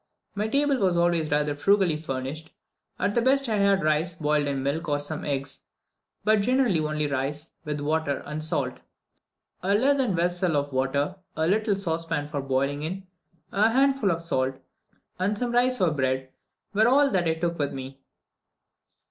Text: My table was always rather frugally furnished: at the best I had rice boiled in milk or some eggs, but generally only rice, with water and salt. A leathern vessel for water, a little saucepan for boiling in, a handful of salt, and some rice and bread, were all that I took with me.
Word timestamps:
My 0.33 0.47
table 0.47 0.77
was 0.77 0.97
always 0.97 1.29
rather 1.29 1.53
frugally 1.53 2.01
furnished: 2.01 2.49
at 2.97 3.13
the 3.13 3.21
best 3.21 3.47
I 3.47 3.57
had 3.57 3.83
rice 3.83 4.15
boiled 4.15 4.47
in 4.47 4.63
milk 4.63 4.89
or 4.89 4.99
some 4.99 5.23
eggs, 5.23 5.67
but 6.23 6.41
generally 6.41 6.79
only 6.79 7.05
rice, 7.05 7.51
with 7.65 7.79
water 7.81 8.23
and 8.25 8.43
salt. 8.43 8.79
A 9.61 9.75
leathern 9.75 10.15
vessel 10.15 10.53
for 10.63 10.73
water, 10.73 11.17
a 11.37 11.45
little 11.47 11.75
saucepan 11.75 12.27
for 12.27 12.41
boiling 12.41 12.81
in, 12.81 13.05
a 13.51 13.69
handful 13.69 14.09
of 14.09 14.23
salt, 14.23 14.55
and 15.19 15.37
some 15.37 15.51
rice 15.51 15.79
and 15.79 15.95
bread, 15.95 16.29
were 16.73 16.87
all 16.87 17.11
that 17.11 17.27
I 17.27 17.35
took 17.35 17.59
with 17.59 17.71
me. 17.71 17.99